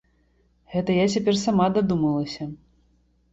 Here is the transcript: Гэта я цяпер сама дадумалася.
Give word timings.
Гэта 0.73 0.95
я 0.99 1.03
цяпер 1.15 1.37
сама 1.41 1.67
дадумалася. 1.77 2.49